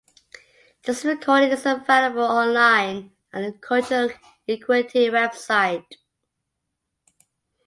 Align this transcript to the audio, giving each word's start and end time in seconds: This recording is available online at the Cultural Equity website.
This 0.81 1.05
recording 1.05 1.51
is 1.51 1.63
available 1.63 2.23
online 2.23 3.11
at 3.31 3.43
the 3.43 3.51
Cultural 3.59 4.09
Equity 4.47 5.09
website. 5.11 5.85